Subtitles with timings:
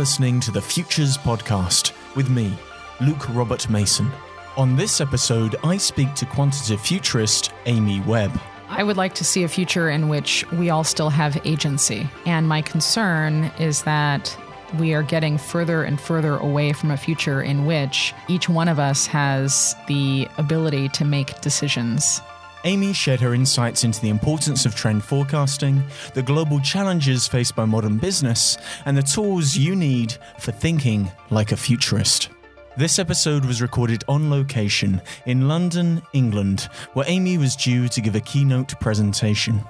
[0.00, 2.50] listening to the Futures Podcast with me,
[3.02, 4.10] Luke Robert Mason.
[4.56, 8.32] On this episode, I speak to quantitative futurist Amy Webb.
[8.70, 12.08] I would like to see a future in which we all still have agency.
[12.24, 14.34] And my concern is that
[14.78, 18.78] we are getting further and further away from a future in which each one of
[18.78, 22.22] us has the ability to make decisions.
[22.64, 25.82] Amy shared her insights into the importance of trend forecasting,
[26.14, 31.52] the global challenges faced by modern business, and the tools you need for thinking like
[31.52, 32.28] a futurist.
[32.76, 38.14] This episode was recorded on location in London, England, where Amy was due to give
[38.14, 39.64] a keynote presentation.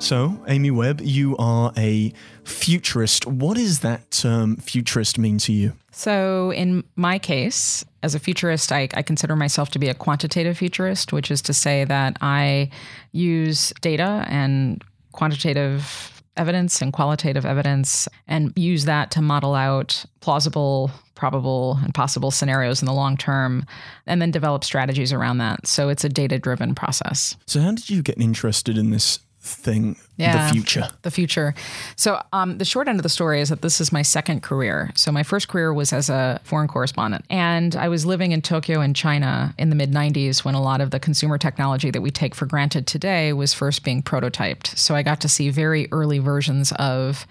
[0.00, 2.14] So, Amy Webb, you are a
[2.44, 3.26] futurist.
[3.26, 5.74] What does that term futurist mean to you?
[5.92, 10.56] So, in my case, as a futurist, I, I, consider myself to be a quantitative
[10.56, 12.70] futurist, which is to say that I
[13.12, 20.90] use data and quantitative evidence and qualitative evidence and use that to model out plausible,
[21.14, 23.66] probable, and possible scenarios in the long term,
[24.06, 25.66] and then develop strategies around that.
[25.66, 27.36] So, it's a data driven process.
[27.46, 30.88] So, how did you get interested in this thing yeah, the future.
[31.00, 31.54] the future.
[31.96, 34.90] So um, the short end of the story is that this is my second career.
[34.94, 37.24] So my first career was as a foreign correspondent.
[37.30, 40.82] And i was living in tokyo in china in the mid 90s when a lot
[40.82, 44.76] of the consumer technology that we take for granted today was first being prototyped.
[44.76, 47.26] So i got to see very early versions of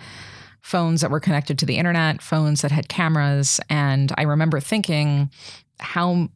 [0.62, 3.60] phones that were connected to the internet phones that had cameras.
[3.70, 5.30] And i remember thinking
[5.80, 6.30] how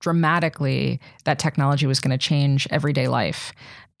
[0.00, 3.52] dramatically that technology was going to change everyday life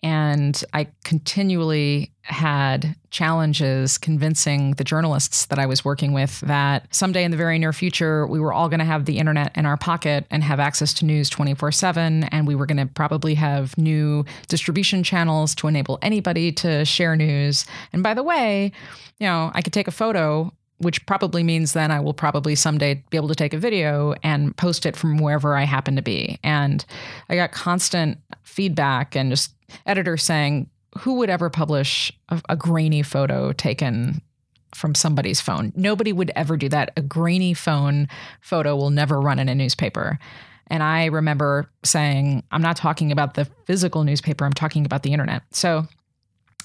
[0.06, 7.24] and I continually had challenges convincing the journalists that I was working with that someday
[7.24, 9.76] in the very near future, we were all going to have the internet in our
[9.76, 12.22] pocket and have access to news 24 7.
[12.22, 17.16] And we were going to probably have new distribution channels to enable anybody to share
[17.16, 17.66] news.
[17.92, 18.70] And by the way,
[19.18, 23.02] you know, I could take a photo which probably means then I will probably someday
[23.10, 26.38] be able to take a video and post it from wherever I happen to be.
[26.42, 26.84] And
[27.28, 29.52] I got constant feedback and just
[29.86, 34.20] editor saying, who would ever publish a, a grainy photo taken
[34.74, 35.72] from somebody's phone?
[35.76, 36.92] Nobody would ever do that.
[36.96, 38.08] A grainy phone
[38.40, 40.18] photo will never run in a newspaper.
[40.68, 45.12] And I remember saying, I'm not talking about the physical newspaper, I'm talking about the
[45.12, 45.42] internet.
[45.52, 45.86] So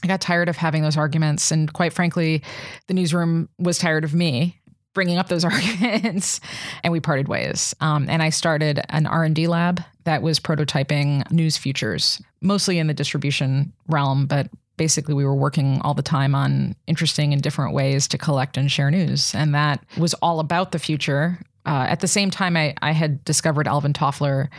[0.04, 1.52] I got tired of having those arguments.
[1.52, 2.42] And quite frankly,
[2.88, 4.62] the newsroom was tired of me
[4.94, 6.40] bringing up those arguments
[6.84, 11.58] and we parted ways um, and i started an r&d lab that was prototyping news
[11.58, 16.76] futures mostly in the distribution realm but basically we were working all the time on
[16.88, 20.80] interesting and different ways to collect and share news and that was all about the
[20.80, 24.50] future uh, at the same time I, I had discovered alvin toffler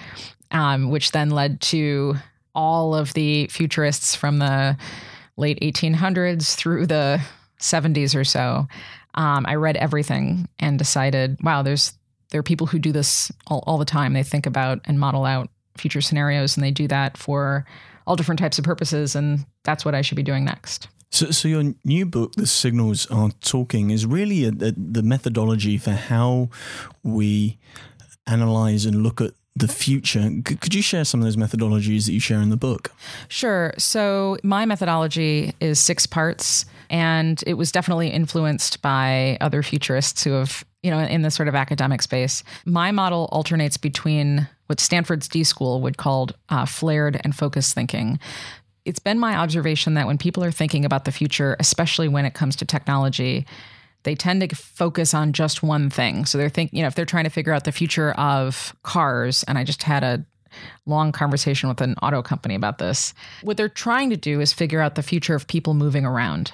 [0.50, 2.14] um, which then led to
[2.54, 4.76] all of the futurists from the
[5.36, 7.20] late 1800s through the
[7.60, 8.66] 70s or so
[9.14, 11.92] um, I read everything and decided, wow, there's
[12.30, 14.14] there are people who do this all, all the time.
[14.14, 17.66] They think about and model out future scenarios, and they do that for
[18.06, 20.88] all different types of purposes, and that's what I should be doing next.
[21.10, 25.76] So, so your new book, "The Signals Are Talking," is really a, a, the methodology
[25.76, 26.48] for how
[27.02, 27.58] we
[28.26, 30.30] analyze and look at the future.
[30.44, 32.92] Could you share some of those methodologies that you share in the book?
[33.28, 33.74] Sure.
[33.78, 40.32] So, my methodology is six parts, and it was definitely influenced by other futurists who
[40.32, 42.42] have, you know, in this sort of academic space.
[42.64, 48.18] My model alternates between what Stanford's D School would call uh, flared and focused thinking.
[48.84, 52.34] It's been my observation that when people are thinking about the future, especially when it
[52.34, 53.46] comes to technology,
[54.04, 56.24] they tend to focus on just one thing.
[56.24, 59.44] So they're thinking, you know, if they're trying to figure out the future of cars,
[59.44, 60.24] and I just had a
[60.86, 64.80] long conversation with an auto company about this, what they're trying to do is figure
[64.80, 66.52] out the future of people moving around.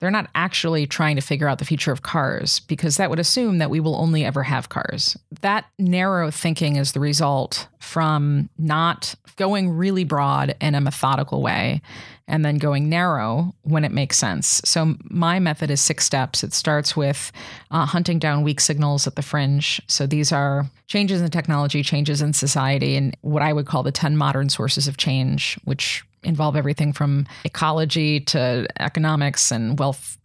[0.00, 3.58] They're not actually trying to figure out the future of cars because that would assume
[3.58, 5.16] that we will only ever have cars.
[5.40, 11.82] That narrow thinking is the result from not going really broad in a methodical way
[12.28, 14.60] and then going narrow when it makes sense.
[14.64, 16.44] So, my method is six steps.
[16.44, 17.32] It starts with
[17.70, 19.80] uh, hunting down weak signals at the fringe.
[19.88, 23.90] So, these are changes in technology, changes in society, and what I would call the
[23.90, 30.18] 10 modern sources of change, which involve everything from ecology to economics and wealth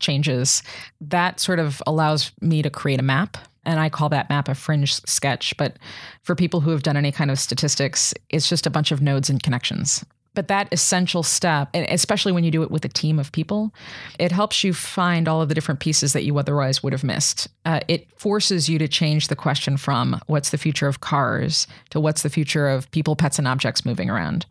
[0.00, 0.62] changes.
[1.00, 3.36] That sort of allows me to create a map.
[3.66, 5.54] And I call that map a fringe sketch.
[5.58, 5.76] But
[6.22, 9.28] for people who have done any kind of statistics, it's just a bunch of nodes
[9.28, 10.02] and connections.
[10.34, 13.74] But that essential step, and especially when you do it with a team of people,
[14.18, 17.48] it helps you find all of the different pieces that you otherwise would have missed.
[17.64, 21.98] Uh, it forces you to change the question from what's the future of cars to
[21.98, 24.46] what's the future of people, pets, and objects moving around.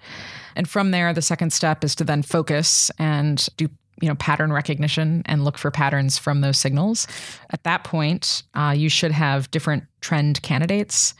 [0.56, 3.70] And from there, the second step is to then focus and do
[4.02, 7.08] you know pattern recognition and look for patterns from those signals.
[7.52, 11.14] At that point, uh, you should have different trend candidates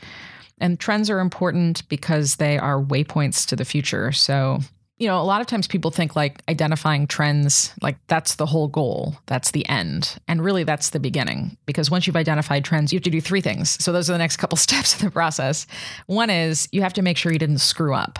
[0.60, 4.12] and trends are important because they are waypoints to the future.
[4.12, 4.60] So,
[4.98, 8.68] you know, a lot of times people think like identifying trends, like that's the whole
[8.68, 10.18] goal, that's the end.
[10.28, 11.56] And really, that's the beginning.
[11.64, 13.82] Because once you've identified trends, you have to do three things.
[13.82, 15.66] So, those are the next couple steps of the process.
[16.06, 18.18] One is you have to make sure you didn't screw up.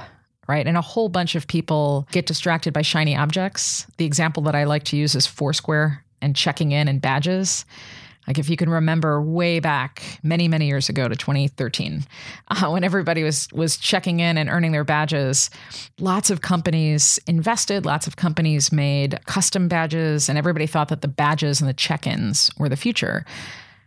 [0.48, 0.66] Right.
[0.66, 3.86] And a whole bunch of people get distracted by shiny objects.
[3.98, 7.64] The example that I like to use is Foursquare and checking in and badges.
[8.30, 12.04] Like if you can remember way back many many years ago to 2013,
[12.46, 15.50] uh, when everybody was was checking in and earning their badges,
[15.98, 21.08] lots of companies invested, lots of companies made custom badges, and everybody thought that the
[21.08, 23.24] badges and the check-ins were the future.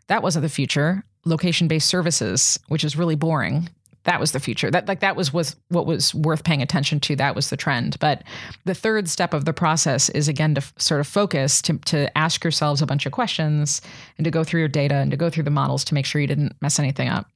[0.08, 1.06] That wasn't the future.
[1.24, 3.70] Location-based services, which is really boring,
[4.06, 4.70] that was the future.
[4.70, 7.16] That like that was was what was worth paying attention to.
[7.16, 7.98] That was the trend.
[8.00, 8.24] But
[8.66, 12.16] the third step of the process is again to f- sort of focus to to
[12.18, 13.82] ask yourselves a bunch of questions
[14.18, 16.20] and to go through your data and to go through the models to make sure
[16.20, 17.28] you didn't mess anything up.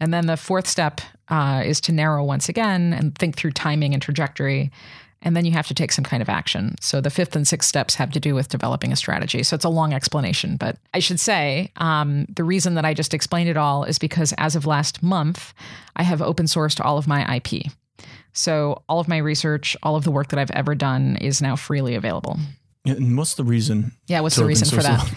[0.00, 3.94] And then the fourth step uh, is to narrow once again and think through timing
[3.94, 4.70] and trajectory
[5.22, 6.76] and then you have to take some kind of action.
[6.80, 9.42] So the fifth and sixth steps have to do with developing a strategy.
[9.42, 13.14] So it's a long explanation, but I should say um, the reason that I just
[13.14, 15.54] explained it all is because as of last month,
[15.96, 17.66] I have open sourced all of my IP.
[18.32, 21.56] So all of my research, all of the work that I've ever done is now
[21.56, 22.38] freely available.
[22.84, 23.92] And what's the reason?
[24.08, 25.12] Yeah, what's the reason for that?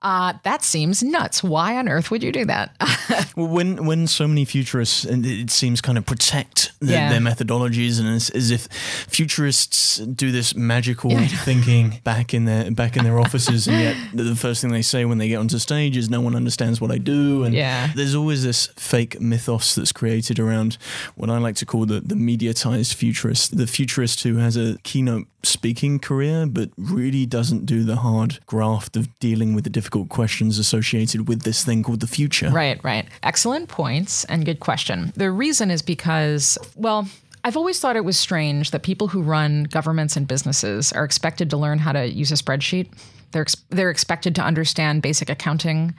[0.00, 1.42] Uh, that seems nuts.
[1.42, 3.32] Why on earth would you do that?
[3.36, 7.10] well, when when so many futurists, it seems kind of protect the, yeah.
[7.10, 8.68] their methodologies, and it's as if
[9.08, 13.96] futurists do this magical yeah, thinking back in their back in their offices, and yet
[14.14, 16.92] the first thing they say when they get onto stage is no one understands what
[16.92, 17.90] I do, and yeah.
[17.96, 20.78] there's always this fake mythos that's created around
[21.16, 25.26] what I like to call the the mediatized futurist, the futurist who has a keynote
[25.42, 30.58] speaking career, but really doesn't do the hard graft of dealing with the difficult questions
[30.58, 32.50] associated with this thing called the future.
[32.50, 33.06] Right, right.
[33.22, 35.12] Excellent points and good question.
[35.16, 37.08] The reason is because, well,
[37.44, 41.50] I've always thought it was strange that people who run governments and businesses are expected
[41.50, 42.88] to learn how to use a spreadsheet.
[43.32, 45.94] They're they're expected to understand basic accounting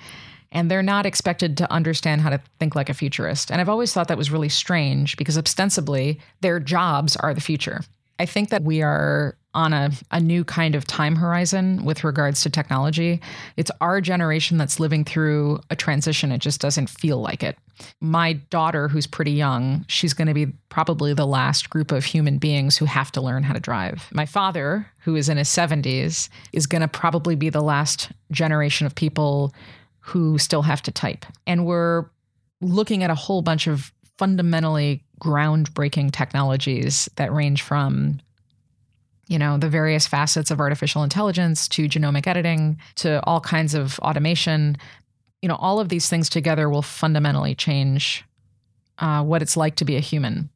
[0.51, 3.51] and they're not expected to understand how to think like a futurist.
[3.51, 7.81] And I've always thought that was really strange because ostensibly their jobs are the future.
[8.19, 12.41] I think that we are on a, a new kind of time horizon with regards
[12.41, 13.19] to technology.
[13.57, 16.31] It's our generation that's living through a transition.
[16.31, 17.57] It just doesn't feel like it.
[17.99, 22.37] My daughter, who's pretty young, she's going to be probably the last group of human
[22.37, 24.07] beings who have to learn how to drive.
[24.11, 28.85] My father, who is in his 70s, is going to probably be the last generation
[28.85, 29.53] of people
[29.99, 31.25] who still have to type.
[31.47, 32.05] And we're
[32.61, 38.19] looking at a whole bunch of fundamentally groundbreaking technologies that range from
[39.29, 43.97] you know the various facets of artificial intelligence to genomic editing to all kinds of
[43.99, 44.75] automation.
[45.41, 48.25] You know all of these things together will fundamentally change
[48.97, 50.49] uh, what it's like to be a human.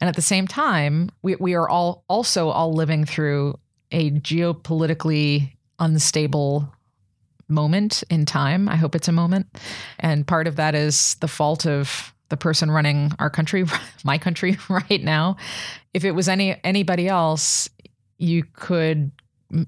[0.00, 3.58] And at the same time we, we are all also all living through
[3.90, 6.72] a geopolitically unstable
[7.48, 8.68] moment in time.
[8.68, 9.46] I hope it's a moment.
[9.98, 13.64] And part of that is the fault of the person running our country,
[14.04, 15.36] my country right now.
[15.92, 17.68] If it was any anybody else,
[18.20, 19.10] you could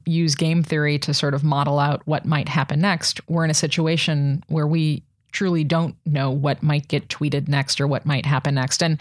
[0.06, 3.21] use game theory to sort of model out what might happen next.
[3.28, 7.87] We're in a situation where we truly don't know what might get tweeted next or
[7.87, 8.82] what might happen next.
[8.82, 9.00] And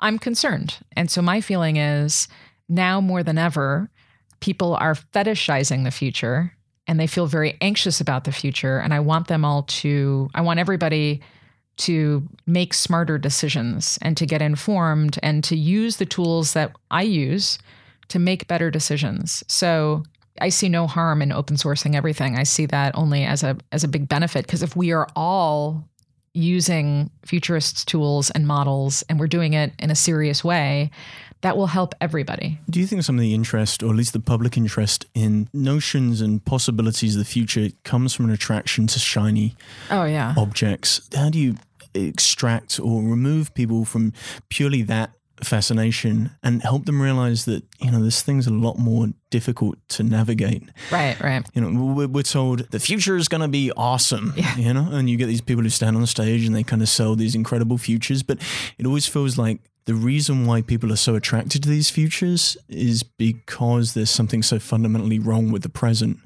[0.00, 0.76] I'm concerned.
[0.96, 2.28] And so my feeling is
[2.68, 3.88] now more than ever,
[4.40, 6.54] people are fetishizing the future
[6.86, 8.78] and they feel very anxious about the future.
[8.78, 11.20] And I want them all to, I want everybody
[11.78, 17.02] to make smarter decisions and to get informed and to use the tools that I
[17.02, 17.58] use
[18.10, 19.42] to make better decisions.
[19.48, 20.04] So
[20.40, 22.36] I see no harm in open sourcing everything.
[22.36, 25.88] I see that only as a as a big benefit because if we are all
[26.32, 30.90] using futurists tools and models and we're doing it in a serious way,
[31.40, 32.58] that will help everybody.
[32.68, 36.20] Do you think some of the interest, or at least the public interest, in notions
[36.20, 39.56] and possibilities of the future comes from an attraction to shiny
[39.90, 40.34] oh, yeah.
[40.36, 41.08] objects?
[41.14, 41.56] How do you
[41.94, 44.12] extract or remove people from
[44.48, 45.10] purely that
[45.44, 50.02] fascination and help them realize that you know this thing's a lot more difficult to
[50.02, 50.62] navigate.
[50.90, 51.46] Right, right.
[51.54, 54.32] You know, we're, we're told the future is going to be awesome.
[54.36, 54.56] Yeah.
[54.56, 56.88] You know, and you get these people who stand on stage and they kind of
[56.88, 58.38] sell these incredible futures, but
[58.78, 63.02] it always feels like the reason why people are so attracted to these futures is
[63.02, 66.18] because there's something so fundamentally wrong with the present.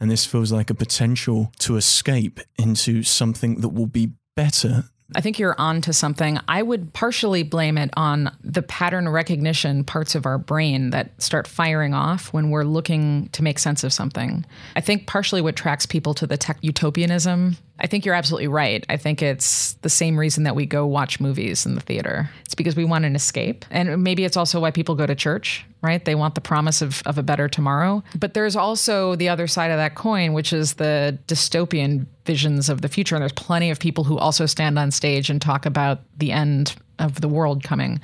[0.00, 5.20] And this feels like a potential to escape into something that will be better I
[5.20, 6.38] think you're on to something.
[6.48, 11.46] I would partially blame it on the pattern recognition parts of our brain that start
[11.46, 14.44] firing off when we're looking to make sense of something.
[14.76, 17.56] I think partially what tracks people to the tech utopianism.
[17.80, 18.86] I think you're absolutely right.
[18.88, 22.30] I think it's the same reason that we go watch movies in the theater.
[22.44, 23.64] It's because we want an escape.
[23.70, 26.04] And maybe it's also why people go to church, right?
[26.04, 28.04] They want the promise of, of a better tomorrow.
[28.16, 32.80] But there's also the other side of that coin, which is the dystopian visions of
[32.80, 33.16] the future.
[33.16, 36.76] And there's plenty of people who also stand on stage and talk about the end
[37.00, 38.00] of the world coming.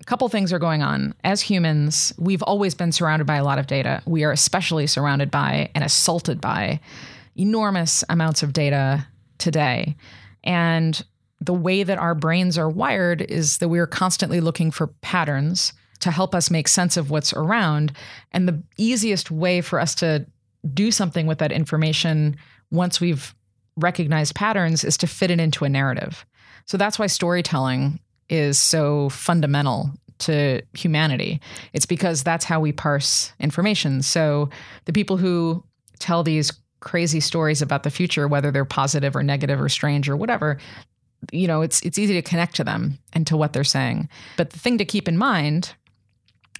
[0.00, 1.14] A couple things are going on.
[1.22, 4.02] As humans, we've always been surrounded by a lot of data.
[4.04, 6.80] We are especially surrounded by and assaulted by
[7.36, 9.06] enormous amounts of data
[9.42, 9.96] today.
[10.44, 11.04] And
[11.40, 16.10] the way that our brains are wired is that we're constantly looking for patterns to
[16.10, 17.92] help us make sense of what's around.
[18.30, 20.26] And the easiest way for us to
[20.72, 22.36] do something with that information
[22.70, 23.34] once we've
[23.76, 26.24] recognized patterns is to fit it into a narrative.
[26.66, 31.40] So that's why storytelling is so fundamental to humanity.
[31.72, 34.02] It's because that's how we parse information.
[34.02, 34.50] So
[34.84, 35.64] the people who
[35.98, 36.52] tell these
[36.82, 40.58] crazy stories about the future, whether they're positive or negative or strange or whatever,
[41.30, 44.08] you know, it's it's easy to connect to them and to what they're saying.
[44.36, 45.74] But the thing to keep in mind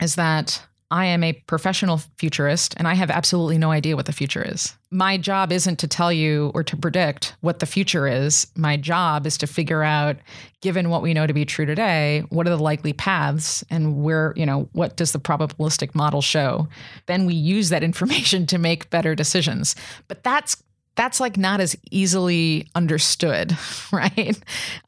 [0.00, 4.12] is that I am a professional futurist and I have absolutely no idea what the
[4.12, 4.76] future is.
[4.90, 8.46] My job isn't to tell you or to predict what the future is.
[8.56, 10.16] My job is to figure out,
[10.60, 14.34] given what we know to be true today, what are the likely paths and where,
[14.36, 16.68] you know, what does the probabilistic model show?
[17.06, 19.74] Then we use that information to make better decisions.
[20.08, 20.62] But that's
[20.94, 23.56] that's like not as easily understood,
[23.92, 24.38] right?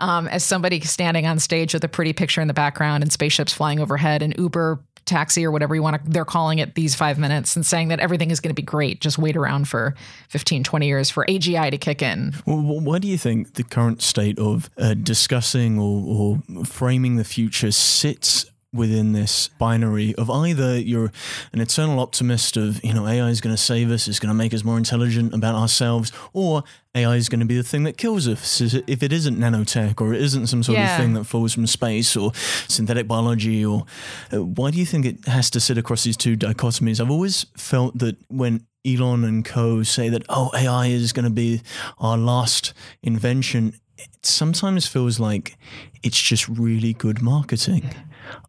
[0.01, 3.55] Um, as somebody standing on stage with a pretty picture in the background and spaceships
[3.55, 7.19] flying overhead and Uber taxi or whatever you want to they're calling it these five
[7.19, 9.01] minutes and saying that everything is going to be great.
[9.01, 9.95] Just wait around for
[10.29, 12.35] 15 20 years for agi to kick in.
[12.47, 17.25] Well, why do you think the current state of uh, discussing or, or framing the
[17.25, 21.13] future sits within this binary of either you're
[21.53, 24.35] an eternal optimist of you know AI is going to save us, it's going to
[24.35, 26.65] make us more intelligent about ourselves, or
[26.95, 30.15] AI is going to be the thing that kills us if it isn't nanotech or
[30.15, 30.95] it isn't some sort yeah.
[30.95, 32.33] of thing that falls from space or
[32.69, 33.85] synthetic biology or
[34.33, 37.01] uh, why do you think it has to sit across these two dichotomies?
[37.01, 41.31] I've always felt that when Elon and co say that oh AI is going to
[41.31, 41.63] be
[41.99, 45.57] our last invention, it sometimes feels like
[46.03, 47.91] it's just really good marketing.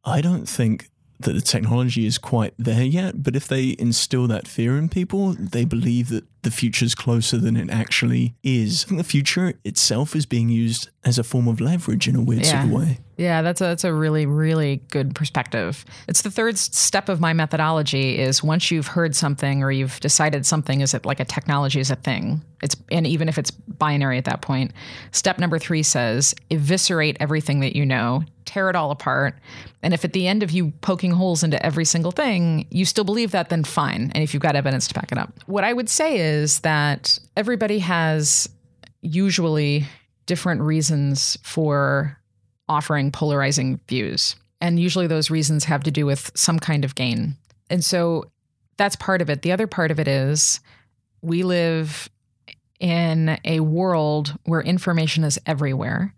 [0.03, 0.89] I don't think
[1.19, 5.33] that the technology is quite there yet, but if they instill that fear in people,
[5.39, 8.83] they believe that the future is closer than it actually is.
[8.83, 12.21] I think the future itself is being used as a form of leverage in a
[12.21, 12.51] weird yeah.
[12.51, 12.99] sort of way.
[13.17, 15.85] Yeah, that's a that's a really really good perspective.
[16.07, 20.45] It's the third step of my methodology is once you've heard something or you've decided
[20.45, 22.43] something is it like a technology is a thing.
[22.61, 24.73] It's and even if it's binary at that point.
[25.11, 29.35] Step number 3 says eviscerate everything that you know, tear it all apart.
[29.83, 33.03] And if at the end of you poking holes into every single thing, you still
[33.03, 34.11] believe that then fine.
[34.13, 35.33] And if you've got evidence to back it up.
[35.45, 38.49] What I would say is that everybody has
[39.01, 39.85] usually
[40.25, 42.17] different reasons for
[42.67, 44.35] offering polarizing views.
[44.61, 47.35] And usually those reasons have to do with some kind of gain.
[47.69, 48.31] And so
[48.77, 49.41] that's part of it.
[49.41, 50.59] The other part of it is
[51.21, 52.09] we live
[52.79, 56.13] in a world where information is everywhere.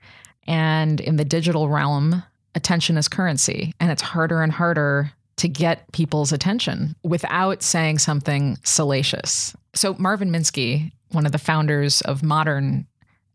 [0.48, 2.24] And in the digital realm,
[2.56, 3.74] attention is currency.
[3.80, 9.56] And it's harder and harder to get people's attention without saying something salacious.
[9.74, 12.88] So, Marvin Minsky, one of the founders of modern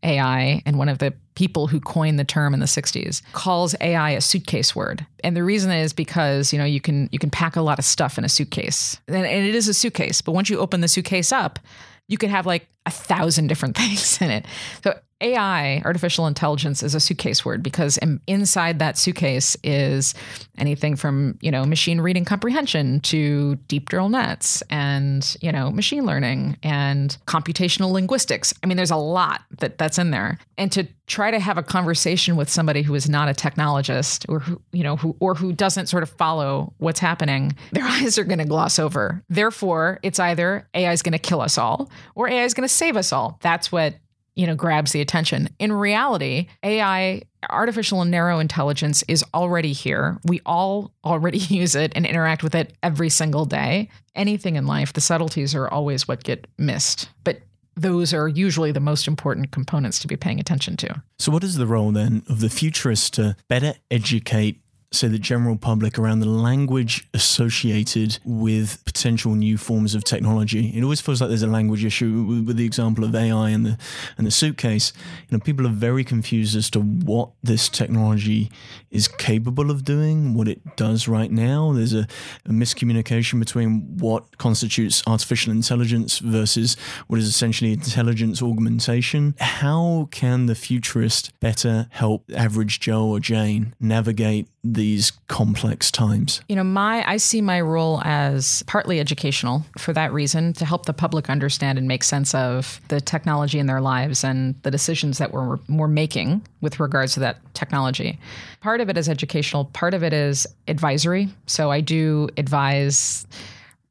[0.03, 4.11] AI and one of the people who coined the term in the 60s calls AI
[4.11, 5.05] a suitcase word.
[5.23, 7.85] And the reason is because, you know, you can you can pack a lot of
[7.85, 8.99] stuff in a suitcase.
[9.07, 11.59] And, and it is a suitcase, but once you open the suitcase up,
[12.07, 14.45] you could have like a thousand different things in it.
[14.83, 20.13] So AI, artificial intelligence, is a suitcase word because inside that suitcase is
[20.57, 26.05] anything from you know machine reading comprehension to deep neural nets and you know machine
[26.05, 28.53] learning and computational linguistics.
[28.61, 30.37] I mean, there's a lot that that's in there.
[30.57, 34.39] And to try to have a conversation with somebody who is not a technologist or
[34.39, 38.23] who you know who or who doesn't sort of follow what's happening, their eyes are
[38.23, 39.23] going to gloss over.
[39.29, 42.73] Therefore, it's either AI is going to kill us all or AI is going to
[42.73, 43.37] save us all.
[43.41, 43.95] That's what
[44.35, 45.49] you know grabs the attention.
[45.59, 50.19] In reality ai artificial and narrow intelligence is already here.
[50.25, 53.89] We all already use it and interact with it every single day.
[54.15, 57.09] Anything in life the subtleties are always what get missed.
[57.23, 57.41] But
[57.75, 61.01] those are usually the most important components to be paying attention to.
[61.17, 64.61] So, what is the role then of the futurist to better educate
[64.93, 70.71] say the general public around the language associated with potential new forms of technology.
[70.75, 73.65] It always feels like there's a language issue with, with, the example of AI and
[73.65, 73.77] the
[74.17, 74.93] and the suitcase.
[75.29, 78.51] You know, people are very confused as to what this technology
[78.91, 81.73] is capable of doing, what it does right now.
[81.73, 82.07] There's a,
[82.45, 89.35] a miscommunication between what constitutes artificial intelligence versus what is essentially intelligence augmentation.
[89.39, 96.41] How can the futurist better help average Joe or Jane navigate these complex times?
[96.47, 100.85] You know, my I see my role as partly educational for that reason to help
[100.85, 105.17] the public understand and make sense of the technology in their lives and the decisions
[105.17, 108.17] that we're, we're making with regards to that technology.
[108.61, 111.29] Part of it is educational, part of it is advisory.
[111.45, 113.27] So I do advise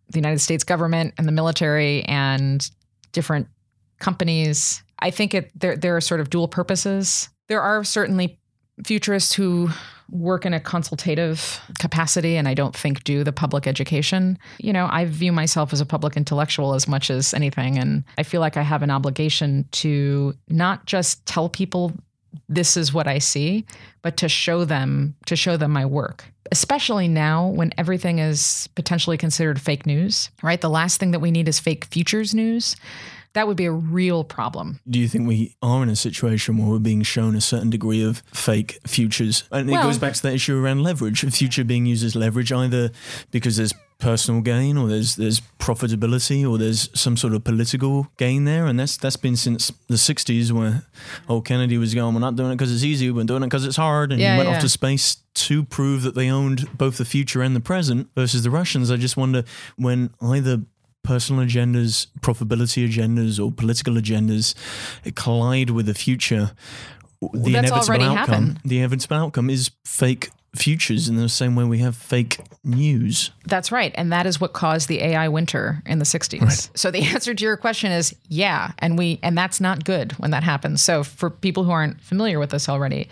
[0.08, 2.68] the United States government and the military and
[3.12, 3.46] different
[3.98, 4.82] companies.
[4.98, 7.28] I think it there there are sort of dual purposes.
[7.48, 8.38] There are certainly
[8.84, 9.68] futurists who
[10.10, 14.38] work in a consultative capacity and I don't think do the public education.
[14.58, 17.78] You know, I view myself as a public intellectual as much as anything.
[17.78, 21.92] And I feel like I have an obligation to not just tell people
[22.48, 23.64] this is what I see,
[24.02, 26.24] but to show them, to show them my work.
[26.50, 30.60] Especially now when everything is potentially considered fake news, right?
[30.60, 32.76] The last thing that we need is fake futures news
[33.34, 34.80] that would be a real problem.
[34.88, 38.02] Do you think we are in a situation where we're being shown a certain degree
[38.02, 39.44] of fake futures?
[39.50, 42.90] And it goes back to that issue around leverage, future being used as leverage, either
[43.30, 43.72] because there's
[44.02, 48.80] personal gain or there's there's profitability or there's some sort of political gain there and
[48.80, 50.82] that's that's been since the 60s where
[51.28, 53.64] old Kennedy was going we're not doing it because it's easy we're doing it because
[53.64, 54.56] it's hard and yeah, he went yeah.
[54.56, 58.42] off to space to prove that they owned both the future and the present versus
[58.42, 59.44] the Russians I just wonder
[59.76, 60.62] when either
[61.02, 64.54] personal agendas, profitability agendas, or political agendas
[65.14, 66.52] collide with the future,
[67.32, 68.60] the inevitable outcome, happened.
[68.64, 73.30] the inevitable outcome is fake futures in the same way we have fake news.
[73.46, 73.92] That's right.
[73.94, 76.40] And that is what caused the AI winter in the 60s.
[76.40, 76.70] Right.
[76.74, 80.30] So the answer to your question is yeah, and we and that's not good when
[80.32, 80.82] that happens.
[80.82, 83.08] So for people who aren't familiar with this already,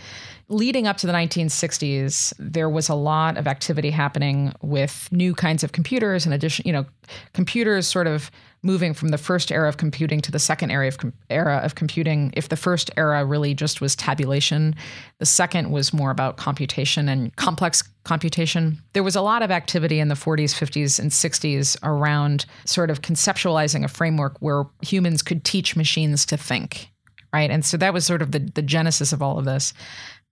[0.51, 5.63] leading up to the 1960s, there was a lot of activity happening with new kinds
[5.63, 6.85] of computers and addition, you know,
[7.33, 10.99] computers sort of moving from the first era of computing to the second era of
[10.99, 12.33] com- era of computing.
[12.37, 14.75] If the first era really just was tabulation,
[15.19, 18.83] the second was more about computation and complex computation.
[18.93, 23.03] There was a lot of activity in the 40s, 50s, and 60s around sort of
[23.03, 26.89] conceptualizing a framework where humans could teach machines to think
[27.33, 27.53] right?
[27.53, 29.73] And so that was sort of the, the genesis of all of this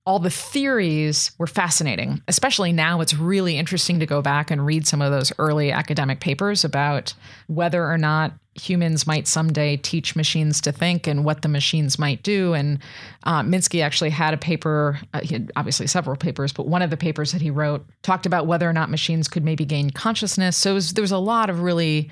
[0.09, 2.23] all the theories were fascinating.
[2.29, 6.19] Especially now, it's really interesting to go back and read some of those early academic
[6.19, 7.13] papers about
[7.47, 12.23] whether or not humans might someday teach machines to think and what the machines might
[12.23, 12.55] do.
[12.55, 12.79] And
[13.25, 16.89] uh, Minsky actually had a paper, uh, he had obviously several papers, but one of
[16.89, 20.57] the papers that he wrote talked about whether or not machines could maybe gain consciousness.
[20.57, 22.09] So was, there was a lot of really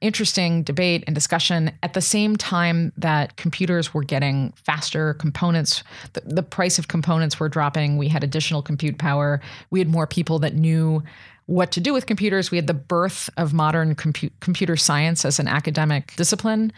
[0.00, 5.82] interesting debate and discussion at the same time that computers were getting faster components.
[6.12, 7.96] The, the, price of components were dropping.
[7.96, 9.40] We had additional compute power.
[9.70, 11.02] We had more people that knew
[11.46, 12.50] what to do with computers.
[12.50, 16.72] We had the birth of modern compu- computer science as an academic discipline.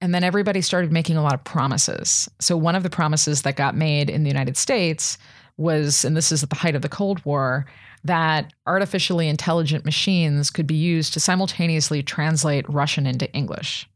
[0.00, 2.28] And then everybody started making a lot of promises.
[2.40, 5.18] So one of the promises that got made in the united states
[5.60, 7.66] was and this is at the height of the cold war
[8.02, 13.88] that artificially intelligent machines could be used to simultaneously translate Russian into English,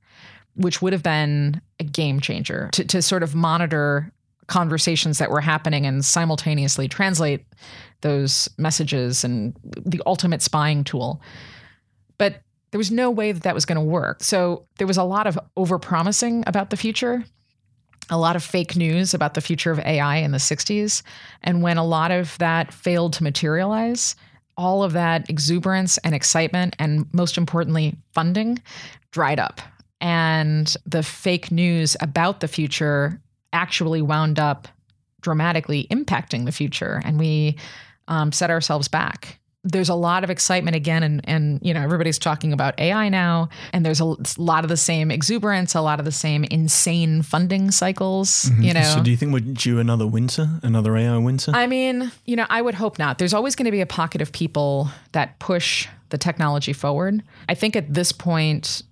[0.56, 4.12] which would have been a game changer to, to sort of monitor
[4.46, 7.46] conversations that were happening and simultaneously translate
[8.02, 11.22] those messages and the ultimate spying tool.
[12.18, 14.22] But there was no way that that was going to work.
[14.22, 17.24] So there was a lot of overpromising about the future
[18.10, 21.02] a lot of fake news about the future of AI in the 60s.
[21.42, 24.16] And when a lot of that failed to materialize,
[24.56, 28.62] all of that exuberance and excitement, and most importantly, funding,
[29.10, 29.60] dried up.
[30.00, 33.20] And the fake news about the future
[33.52, 34.68] actually wound up
[35.20, 37.00] dramatically impacting the future.
[37.04, 37.56] And we
[38.08, 42.18] um, set ourselves back there's a lot of excitement again and and you know everybody's
[42.18, 46.04] talking about AI now and there's a lot of the same exuberance a lot of
[46.04, 48.62] the same insane funding cycles mm-hmm.
[48.62, 52.12] you know so do you think we're due another winter another AI winter I mean
[52.26, 54.88] you know I would hope not there's always going to be a pocket of people
[55.12, 58.82] that push the technology forward I think at this point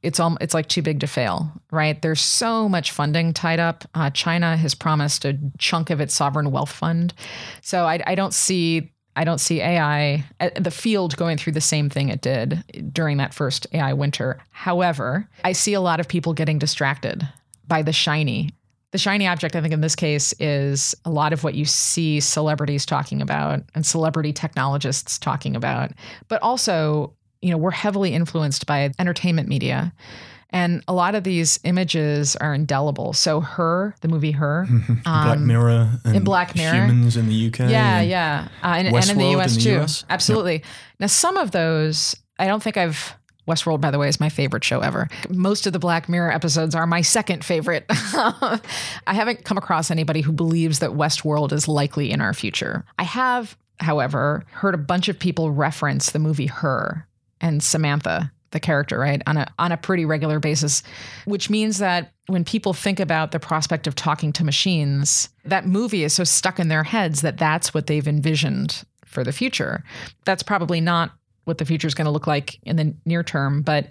[0.00, 2.00] it's all it's like too big to fail, right?
[2.00, 3.84] There's so much funding tied up.
[3.94, 7.12] Uh, China has promised a chunk of its sovereign wealth fund,
[7.62, 11.60] so I, I don't see I don't see AI uh, the field going through the
[11.60, 14.38] same thing it did during that first AI winter.
[14.50, 17.28] However, I see a lot of people getting distracted
[17.66, 18.50] by the shiny.
[18.92, 22.20] The shiny object, I think, in this case, is a lot of what you see
[22.20, 25.90] celebrities talking about and celebrity technologists talking about,
[26.28, 29.92] but also you know, we're heavily influenced by entertainment media.
[30.50, 33.12] And a lot of these images are indelible.
[33.12, 37.58] So, her, the movie Her, um, Black Mirror, in Black Mirror, Humans in the UK,
[37.70, 40.04] yeah, yeah, uh, and, and, in the US in the too, US.
[40.08, 40.54] absolutely.
[40.54, 40.64] Yep.
[41.00, 43.14] Now, some of those, I don't think I've.
[43.46, 45.08] Westworld, by the way, is my favorite show ever.
[45.30, 47.86] Most of the Black Mirror episodes are my second favorite.
[47.88, 48.60] I
[49.06, 52.84] haven't come across anybody who believes that Westworld is likely in our future.
[52.98, 57.08] I have, however, heard a bunch of people reference the movie Her
[57.40, 60.82] and Samantha, the character, right, on a on a pretty regular basis,
[61.24, 66.04] which means that when people think about the prospect of talking to machines, that movie
[66.04, 69.82] is so stuck in their heads that that's what they've envisioned for the future.
[70.24, 71.12] That's probably not
[71.44, 73.88] what the future is going to look like in the near term, but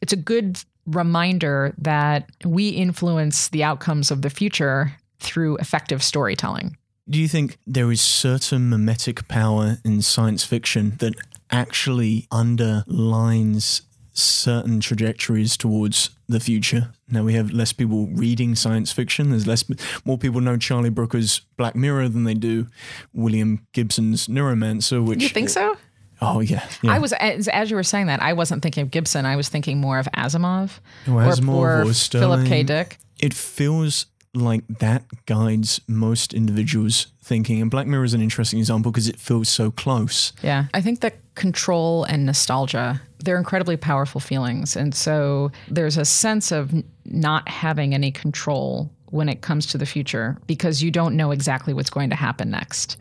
[0.00, 6.76] it's a good reminder that we influence the outcomes of the future through effective storytelling.
[7.08, 11.14] Do you think there is certain mimetic power in science fiction that
[11.50, 13.82] actually underlines
[14.20, 16.92] certain trajectories towards the future.
[17.08, 19.30] Now we have less people reading science fiction.
[19.30, 19.64] There's less
[20.04, 22.68] more people know Charlie Brooker's Black Mirror than they do
[23.12, 25.04] William Gibson's Neuromancer.
[25.04, 25.76] Which you think so?
[26.22, 26.92] Oh yeah, yeah.
[26.92, 29.24] I was as, as, you were saying that I wasn't thinking of Gibson.
[29.24, 30.78] I was thinking more of Asimov,
[31.08, 32.62] oh, Asimov or, or, or Philip K.
[32.62, 32.98] Dick.
[33.18, 37.60] It feels like that guides most individuals' thinking.
[37.60, 40.32] And Black Mirror is an interesting example because it feels so close.
[40.42, 40.66] Yeah.
[40.72, 44.76] I think that control and nostalgia, they're incredibly powerful feelings.
[44.76, 46.72] And so there's a sense of
[47.04, 51.74] not having any control when it comes to the future because you don't know exactly
[51.74, 52.96] what's going to happen next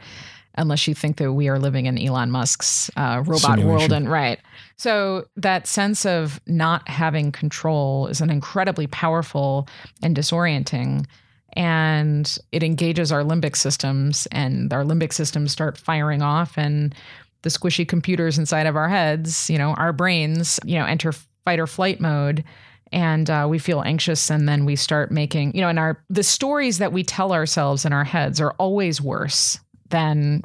[0.56, 3.68] unless you think that we are living in Elon Musk's uh, robot Simulation.
[3.68, 3.92] world.
[3.94, 4.40] And right.
[4.78, 9.70] So that sense of not having control is an incredibly powerful
[10.04, 11.06] and disorienting.
[11.54, 16.94] And it engages our limbic systems, and our limbic systems start firing off, and
[17.42, 21.12] the squishy computers inside of our heads, you know, our brains, you know, enter
[21.46, 22.44] fight or flight mode
[22.92, 26.24] and uh, we feel anxious and then we start making you know and our the
[26.24, 30.42] stories that we tell ourselves in our heads are always worse than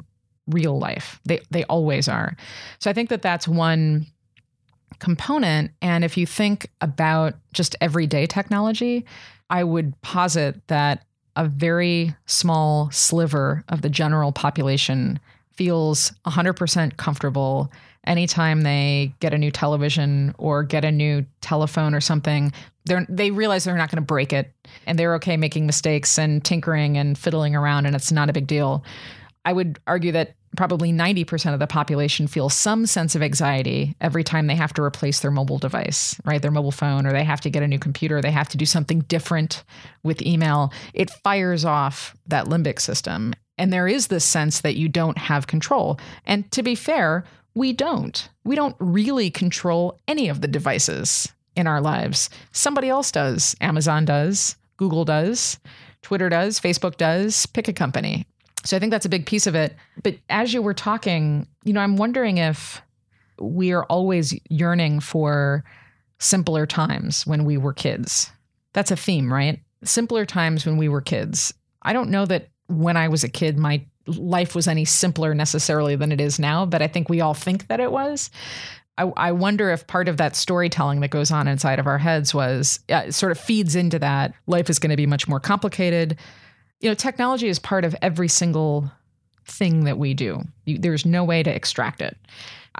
[0.47, 1.19] real life.
[1.25, 2.35] They they always are.
[2.79, 4.07] So I think that that's one
[4.99, 9.05] component and if you think about just everyday technology,
[9.49, 11.05] I would posit that
[11.35, 15.19] a very small sliver of the general population
[15.55, 17.71] feels 100% comfortable
[18.05, 22.51] anytime they get a new television or get a new telephone or something
[23.09, 24.53] they realize they're not going to break it
[24.85, 28.45] and they're okay making mistakes and tinkering and fiddling around and it's not a big
[28.45, 28.83] deal
[29.45, 34.23] I would argue that probably 90% of the population feels some sense of anxiety every
[34.23, 36.41] time they have to replace their mobile device, right?
[36.41, 38.65] Their mobile phone, or they have to get a new computer, they have to do
[38.65, 39.63] something different
[40.03, 40.73] with email.
[40.93, 43.33] It fires off that limbic system.
[43.57, 45.99] And there is this sense that you don't have control.
[46.25, 48.29] And to be fair, we don't.
[48.43, 52.29] We don't really control any of the devices in our lives.
[52.51, 53.55] Somebody else does.
[53.61, 55.57] Amazon does, Google does,
[56.01, 58.27] Twitter does, Facebook does, pick a company.
[58.65, 59.75] So I think that's a big piece of it.
[60.03, 62.81] But as you were talking, you know, I'm wondering if
[63.39, 65.63] we are always yearning for
[66.19, 68.31] simpler times when we were kids.
[68.73, 69.61] That's a theme, right?
[69.83, 71.53] Simpler times when we were kids.
[71.81, 75.95] I don't know that when I was a kid, my life was any simpler necessarily
[75.95, 78.29] than it is now, but I think we all think that it was.
[78.97, 82.33] I, I wonder if part of that storytelling that goes on inside of our heads
[82.33, 84.33] was uh, sort of feeds into that.
[84.47, 86.17] Life is going to be much more complicated
[86.85, 88.91] you know, technology is part of every single
[89.45, 90.43] thing that we do.
[90.65, 92.17] You, there's no way to extract it.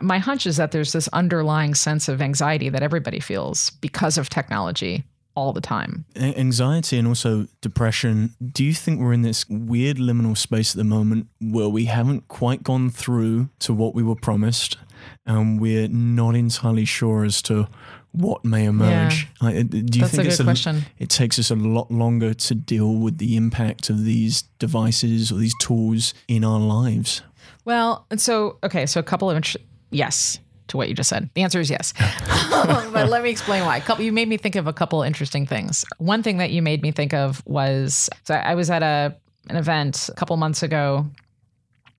[0.01, 4.29] My hunch is that there's this underlying sense of anxiety that everybody feels because of
[4.29, 5.03] technology
[5.35, 6.05] all the time.
[6.15, 8.35] Anxiety and also depression.
[8.43, 12.27] Do you think we're in this weird liminal space at the moment where we haven't
[12.27, 14.77] quite gone through to what we were promised
[15.25, 17.67] and we're not entirely sure as to
[18.11, 19.27] what may emerge.
[19.41, 19.47] Yeah.
[19.47, 20.85] Like, do you That's think a it's a, question.
[20.97, 25.35] it takes us a lot longer to deal with the impact of these devices or
[25.35, 27.21] these tools in our lives?
[27.65, 29.43] Well, and so okay, so a couple of
[29.89, 31.29] yes to what you just said.
[31.33, 31.93] The answer is yes.
[32.51, 33.79] but let me explain why.
[33.79, 35.85] Couple, you made me think of a couple interesting things.
[35.97, 39.15] One thing that you made me think of was so I was at a
[39.49, 41.05] an event a couple months ago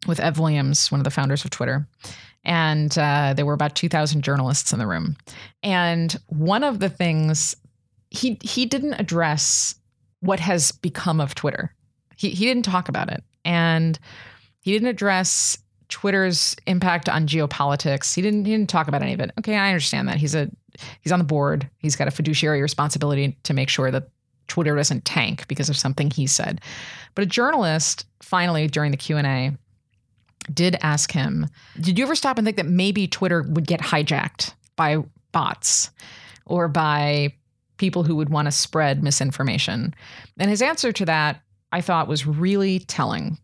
[0.06, 1.86] with Ev Williams, one of the founders of Twitter
[2.46, 5.16] and uh, there were about 2,000 journalists in the room.
[5.64, 7.56] And one of the things
[8.10, 9.74] he he didn't address
[10.20, 11.74] what has become of Twitter.
[12.16, 13.98] He he didn't talk about it, and
[14.60, 18.14] he didn't address Twitter's impact on geopolitics.
[18.14, 19.30] He didn't he didn't talk about any of it.
[19.38, 20.16] Okay, I understand that.
[20.16, 20.50] He's a
[21.00, 21.68] he's on the board.
[21.78, 24.08] He's got a fiduciary responsibility to make sure that
[24.48, 26.60] Twitter doesn't tank because of something he said.
[27.14, 29.56] But a journalist finally during the Q&A
[30.52, 31.46] did ask him,
[31.80, 34.98] "Did you ever stop and think that maybe Twitter would get hijacked by
[35.32, 35.90] bots
[36.46, 37.32] or by
[37.78, 39.94] people who would want to spread misinformation?"
[40.38, 43.38] And his answer to that I thought was really telling.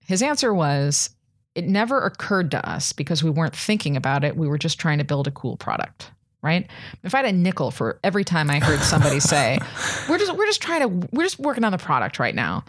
[0.00, 1.10] His answer was,
[1.56, 4.36] it never occurred to us because we weren't thinking about it.
[4.36, 6.10] We were just trying to build a cool product,
[6.42, 6.68] right?
[7.02, 9.58] If I had a nickel for every time I heard somebody say,
[10.06, 12.62] "We're just we're just trying to we're just working on the product right now,"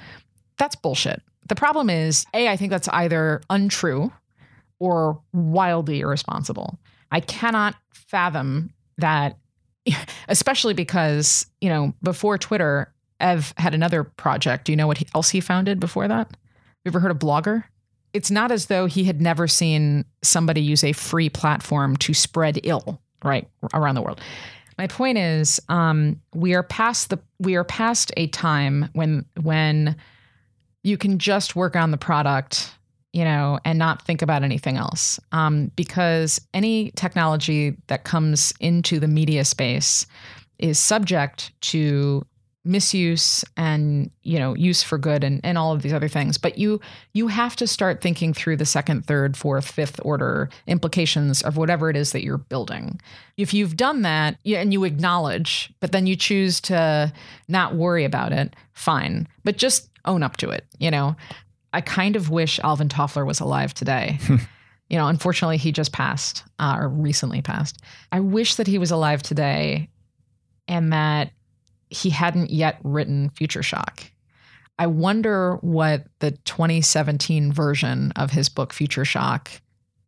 [0.57, 1.21] that's bullshit.
[1.49, 4.11] The problem is, a I think that's either untrue
[4.79, 6.79] or wildly irresponsible.
[7.11, 9.37] I cannot fathom that,
[10.29, 14.63] especially because you know before Twitter, Ev had another project.
[14.63, 16.37] Do you know what else he founded before that?
[16.85, 17.65] You ever heard of Blogger?
[18.13, 22.59] It's not as though he had never seen somebody use a free platform to spread
[22.63, 24.21] ill, right, around the world.
[24.77, 29.95] My point is, um, we are past the we are past a time when when
[30.83, 32.71] you can just work on the product,
[33.11, 35.19] you know, and not think about anything else.
[35.31, 40.05] Um, because any technology that comes into the media space
[40.59, 42.25] is subject to
[42.67, 46.37] misuse and you know use for good and, and all of these other things.
[46.37, 46.79] But you
[47.13, 51.89] you have to start thinking through the second third fourth fifth order implications of whatever
[51.89, 52.99] it is that you're building.
[53.37, 57.11] If you've done that and you acknowledge but then you choose to
[57.47, 59.27] not worry about it fine.
[59.43, 61.15] But just own up to it you know?
[61.73, 64.19] I kind of wish alvin toffler was alive today.
[64.89, 67.81] You know unfortunately he just passed uh, or recently passed.
[68.13, 69.89] I wish that he was alive today
[70.67, 71.31] and that
[71.89, 74.03] he hadn't yet written Future Shock.
[74.79, 79.49] I wonder what the 2017 version of his book Future Shock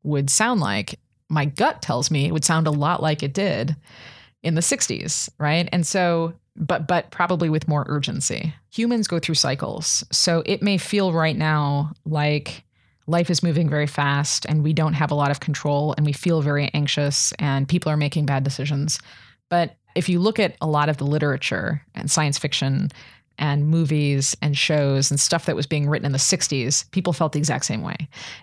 [0.04, 1.00] would sound like.
[1.28, 3.76] My gut tells me it would sound a lot like it did
[4.44, 5.68] in the 60s, right?
[5.72, 8.54] And so but but probably with more urgency.
[8.72, 10.04] Humans go through cycles.
[10.12, 12.63] So it may feel right now like
[13.08, 16.13] life is moving very fast and we don't have a lot of control and we
[16.13, 19.00] feel very anxious and people are making bad decisions.
[19.50, 22.89] But if you look at a lot of the literature and science fiction
[23.38, 27.32] and movies and shows and stuff that was being written in the 60s, people felt
[27.32, 27.95] the exact same way.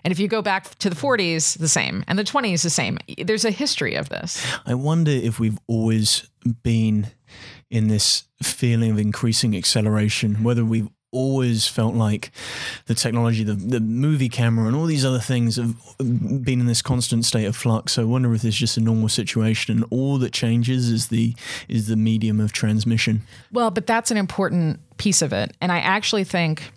[0.03, 2.97] And if you go back to the 40s, the same, and the 20s, the same.
[3.23, 4.45] There's a history of this.
[4.65, 6.27] I wonder if we've always
[6.63, 7.07] been
[7.69, 12.31] in this feeling of increasing acceleration, whether we've always felt like
[12.85, 16.81] the technology, the, the movie camera, and all these other things have been in this
[16.81, 17.93] constant state of flux.
[17.93, 21.35] So I wonder if it's just a normal situation, and all that changes is the
[21.67, 23.21] is the medium of transmission.
[23.51, 26.71] Well, but that's an important piece of it, and I actually think,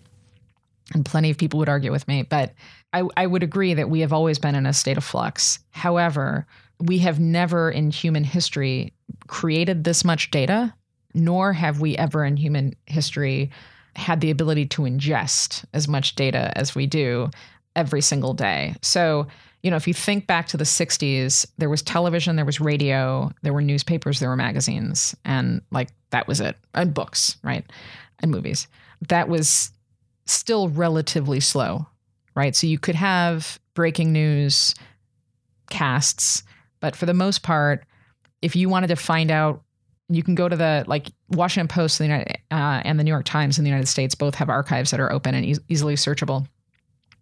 [0.93, 2.53] and plenty of people would argue with me, but
[2.93, 5.59] I, I would agree that we have always been in a state of flux.
[5.71, 6.45] However,
[6.79, 8.93] we have never in human history
[9.27, 10.73] created this much data,
[11.13, 13.51] nor have we ever in human history
[13.95, 17.29] had the ability to ingest as much data as we do
[17.75, 18.75] every single day.
[18.81, 19.27] So,
[19.63, 23.31] you know, if you think back to the 60s, there was television, there was radio,
[23.43, 27.65] there were newspapers, there were magazines, and like that was it, and books, right?
[28.19, 28.67] And movies.
[29.07, 29.71] That was
[30.25, 31.85] still relatively slow,
[32.35, 32.55] right?
[32.55, 34.75] So you could have breaking news
[35.69, 36.43] casts,
[36.79, 37.85] but for the most part,
[38.41, 39.61] if you wanted to find out
[40.15, 43.25] you can go to the like Washington Post the, United, uh, and the New York
[43.25, 46.47] Times in the United States both have archives that are open and e- easily searchable.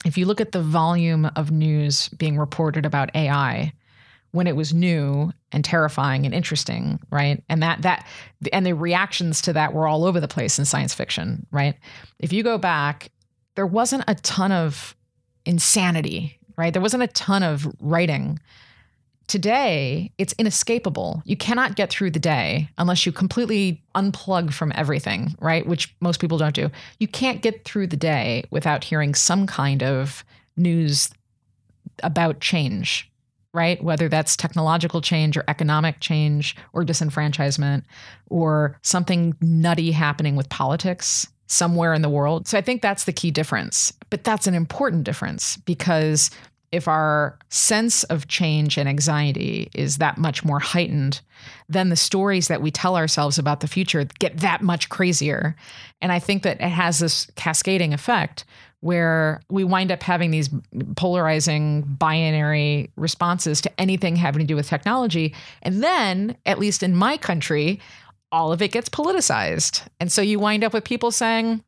[0.06, 3.74] If you look at the volume of news being reported about AI
[4.32, 7.44] when it was new and terrifying and interesting, right?
[7.50, 8.08] And that that
[8.54, 11.76] and the reactions to that were all over the place in science fiction, right?
[12.20, 13.12] If you go back,
[13.56, 14.96] there wasn't a ton of
[15.46, 16.72] insanity, right?
[16.72, 18.40] There wasn't a ton of writing
[19.30, 21.22] Today, it's inescapable.
[21.24, 25.68] You cannot get through the day unless you completely unplug from everything, right?
[25.68, 26.72] Which most people don't do.
[26.98, 30.26] You can't get through the day without hearing some kind of
[30.58, 31.12] news
[32.02, 33.08] about change,
[33.54, 33.82] right?
[33.84, 37.84] Whether that's technological change or economic change or disenfranchisement
[38.32, 42.48] or something nutty happening with politics somewhere in the world.
[42.48, 43.94] So I think that's the key difference.
[44.10, 46.32] But that's an important difference because
[46.72, 51.22] if our sense of change and anxiety is that much more heightened,
[51.68, 55.56] then the stories that we tell ourselves about the future get that much crazier.
[56.02, 58.46] And I think that it has this cascading effect
[58.82, 60.50] where we wind up having these
[60.96, 65.36] polarizing binary responses to anything having to do with technology.
[65.62, 67.82] And then, at least in my country,
[68.32, 69.86] all of it gets politicized.
[70.00, 71.64] And so you wind up with people saying,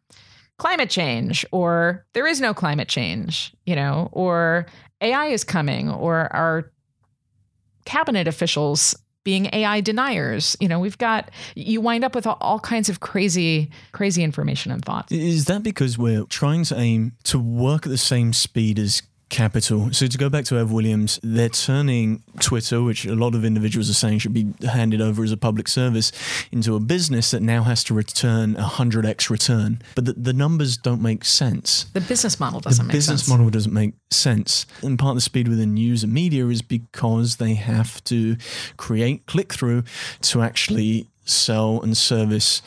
[0.61, 4.67] climate change or there is no climate change, you know, or
[5.01, 6.71] AI is coming or our
[7.85, 10.57] cabinet officials being AI deniers.
[10.59, 14.83] You know, we've got you wind up with all, kinds of crazy, crazy information and
[14.83, 15.11] thoughts.
[15.11, 19.91] Is that because we're trying to aim to work at the same speed as capital.
[19.93, 23.89] So to go back to Ev Williams, they're turning Twitter, which a lot of individuals
[23.89, 26.11] are saying should be handed over as a public service,
[26.51, 29.81] into a business that now has to return a hundred x return.
[29.95, 31.85] But the, the, numbers don't make sense.
[31.93, 33.05] The business model doesn't make sense.
[33.05, 33.29] the business sense.
[33.29, 34.65] model doesn't make sense.
[34.83, 38.35] And part of the speed within news and media is because they have to
[38.77, 39.83] create click through
[40.23, 42.61] to actually sell and service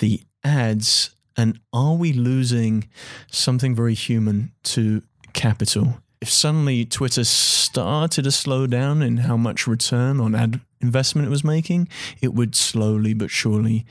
[0.00, 1.10] the ads.
[1.36, 2.88] And are we losing
[3.30, 5.02] something very human to
[5.32, 6.00] capital?
[6.20, 11.30] If suddenly Twitter started to slow down in how much return on ad investment it
[11.30, 11.88] was making,
[12.20, 13.86] it would slowly but surely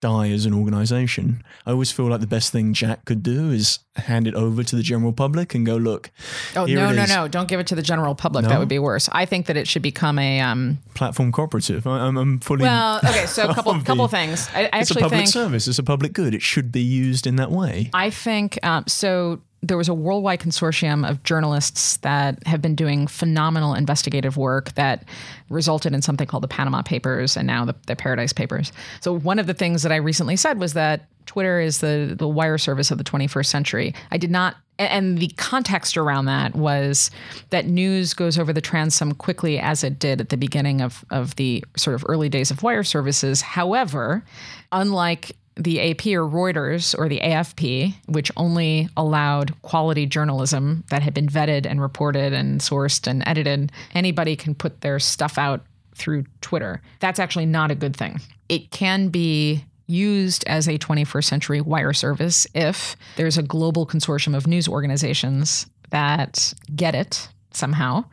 [0.00, 1.42] die as an organization.
[1.66, 4.76] I always feel like the best thing Jack could do is hand it over to
[4.76, 6.10] the general public and go, look.
[6.56, 7.28] Oh no, no, no!
[7.28, 8.44] Don't give it to the general public.
[8.44, 8.48] No?
[8.48, 9.08] That would be worse.
[9.12, 11.86] I think that it should become a um, platform cooperative.
[11.86, 12.98] I, am I'm fully well.
[12.98, 14.48] Okay, so a couple couple things.
[14.54, 15.68] I, I it's a public service.
[15.68, 16.34] It's a public good.
[16.34, 17.90] It should be used in that way.
[17.92, 23.06] I think um, so there was a worldwide consortium of journalists that have been doing
[23.06, 25.04] phenomenal investigative work that
[25.50, 28.72] resulted in something called the Panama Papers and now the, the, Paradise Papers.
[29.00, 32.26] So one of the things that I recently said was that Twitter is the the
[32.26, 33.94] wire service of the 21st century.
[34.10, 37.10] I did not and the context around that was
[37.50, 41.36] that news goes over the transom quickly as it did at the beginning of, of
[41.36, 43.42] the sort of early days of wire services.
[43.42, 44.24] However,
[44.72, 51.14] unlike the AP or Reuters or the AFP, which only allowed quality journalism that had
[51.14, 56.24] been vetted and reported and sourced and edited, anybody can put their stuff out through
[56.40, 56.80] Twitter.
[57.00, 58.20] That's actually not a good thing.
[58.48, 64.36] It can be used as a 21st century wire service if there's a global consortium
[64.36, 68.04] of news organizations that get it somehow.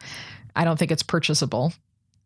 [0.56, 1.72] I don't think it's purchasable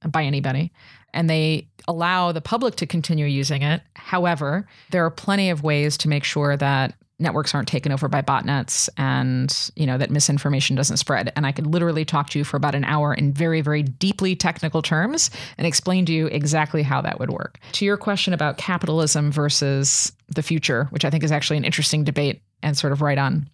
[0.09, 0.71] by anybody
[1.13, 3.81] and they allow the public to continue using it.
[3.95, 8.19] However, there are plenty of ways to make sure that networks aren't taken over by
[8.19, 11.31] botnets and you know that misinformation doesn't spread.
[11.35, 14.35] And i could literally talk to you for about an hour in very very deeply
[14.35, 17.59] technical terms and explain to you exactly how that would work.
[17.73, 22.03] To your question about capitalism versus the future which i think is actually an interesting
[22.03, 23.47] debate and sort of right on.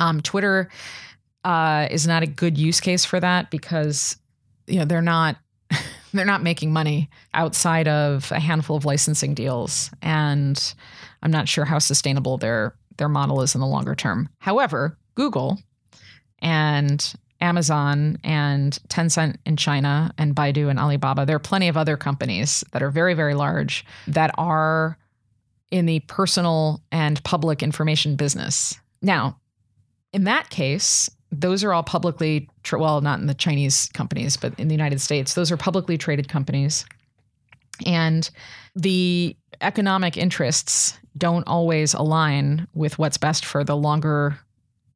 [0.00, 0.68] Um, twitter
[1.44, 4.16] uh, is not a good use case for that because
[4.66, 5.36] you know they're not
[6.12, 10.74] they're not making money outside of a handful of licensing deals and
[11.22, 14.28] i'm not sure how sustainable their their model is in the longer term.
[14.38, 15.58] However google
[16.40, 21.96] and amazon and tencent in china and baidu and alibaba there are plenty of other
[21.96, 24.98] companies that are very very large that are
[25.70, 28.74] in the personal and public information business.
[29.00, 29.38] Now
[30.12, 34.58] in that case those are all publicly tra- well not in the chinese companies but
[34.58, 36.84] in the united states those are publicly traded companies.
[37.86, 38.28] And
[38.74, 44.38] the economic interests don't always align with what's best for the longer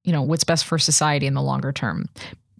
[0.04, 2.08] you know what's best for society in the longer term.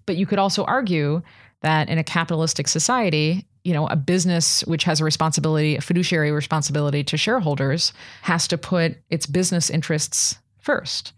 [0.07, 1.23] But you could also argue
[1.61, 6.31] that in a capitalistic society you know a business which has a responsibility a fiduciary
[6.31, 11.13] responsibility to shareholders has to put its business interests first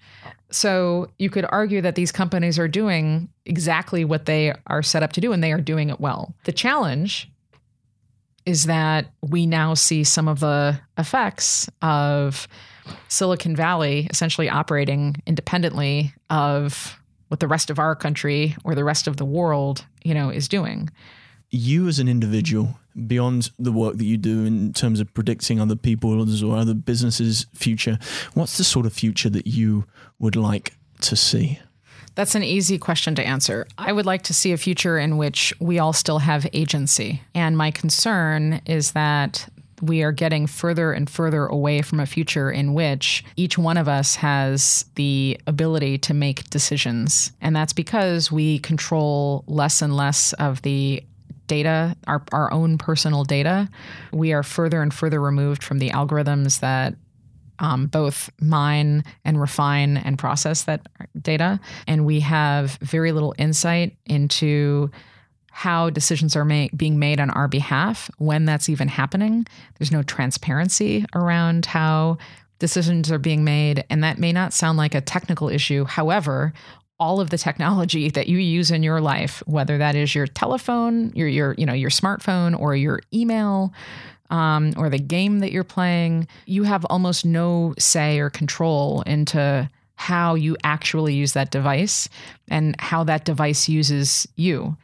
[0.51, 5.13] so you could argue that these companies are doing exactly what they are set up
[5.15, 6.35] to do, and they are doing it well.
[6.45, 7.31] The challenge
[8.45, 12.47] is that we now see some of the effects of
[13.09, 19.09] Silicon Valley essentially operating independently of what the rest of our country or the rest
[19.09, 20.89] of the world, you know, is doing
[21.51, 25.77] you as an individual, beyond the work that you do in terms of predicting other
[25.77, 27.99] people's or other businesses' future,
[28.35, 29.85] what's the sort of future that you
[30.19, 31.59] would like to see?
[32.15, 33.67] That's an easy question to answer.
[33.77, 37.23] I would like to see a future in which we all still have agency.
[37.35, 39.47] And my concern is that
[39.83, 43.89] we are getting further and further away from a future in which each one of
[43.89, 47.33] us has the ability to make decisions.
[47.43, 51.05] And that's because we control less and less of the
[51.47, 53.69] data, our, our own personal data,
[54.13, 56.95] we are further and further removed from the algorithms that
[57.59, 60.87] um, both mine and refine and process that
[61.21, 64.91] data, and we have very little insight into
[65.51, 69.47] how decisions are make, being made on our behalf, when that's even happening.
[69.79, 72.19] There's no transparency around how
[72.59, 73.85] decisions are being made.
[73.89, 75.85] And that may not sound like a technical issue.
[75.87, 76.53] However,
[76.99, 81.13] all of the technology that you use in your life, whether that is your telephone,
[81.15, 83.73] your your you know your smartphone, or your email,
[84.31, 89.69] um, or the game that you're playing, you have almost no say or control into
[89.97, 92.09] how you actually use that device
[92.49, 94.77] and how that device uses you.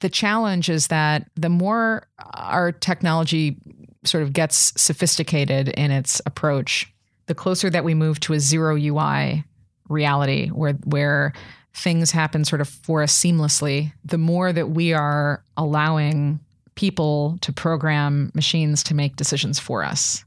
[0.00, 3.56] The challenge is that the more our technology
[4.04, 6.90] sort of gets sophisticated in its approach,
[7.26, 9.44] the closer that we move to a zero UI
[9.88, 11.32] reality where where
[11.74, 16.40] things happen sort of for us seamlessly, the more that we are allowing
[16.74, 20.24] people to program machines to make decisions for us.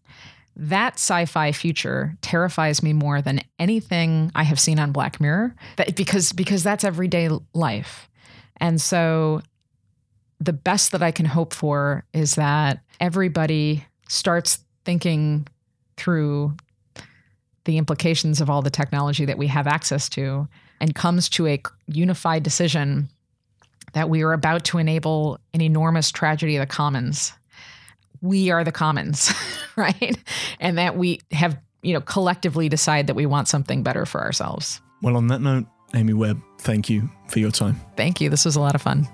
[0.56, 5.56] That sci-fi future terrifies me more than anything I have seen on Black Mirror.
[5.78, 8.08] That, because because that's everyday life.
[8.58, 9.42] And so
[10.40, 15.48] the best that I can hope for is that everybody starts thinking
[15.98, 16.56] through
[17.66, 20.48] the implications of all the technology that we have access to
[20.84, 23.08] and comes to a unified decision
[23.94, 27.32] that we are about to enable an enormous tragedy of the commons.
[28.22, 29.32] We are the commons,
[29.78, 30.18] right?
[30.60, 34.82] And that we have, you know, collectively decide that we want something better for ourselves.
[35.02, 37.80] Well, on that note, Amy Webb, thank you for your time.
[37.96, 38.30] Thank you.
[38.30, 39.08] This was a lot of fun.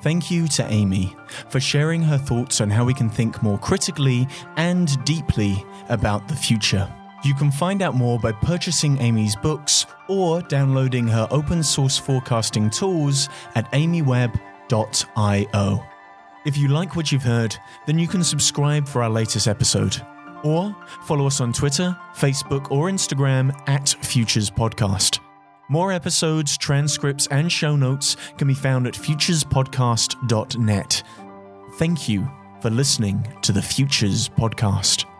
[0.00, 1.14] Thank you to Amy
[1.50, 6.34] for sharing her thoughts on how we can think more critically and deeply about the
[6.34, 6.92] future.
[7.24, 12.70] You can find out more by purchasing Amy's books or downloading her open source forecasting
[12.70, 15.84] tools at amywebb.io.
[16.44, 17.56] If you like what you've heard,
[17.86, 20.00] then you can subscribe for our latest episode.
[20.42, 25.20] Or follow us on Twitter, Facebook, or Instagram at Futures Podcast.
[25.68, 31.02] More episodes, transcripts, and show notes can be found at futurespodcast.net.
[31.76, 35.11] Thank you for listening to the Futures Podcast.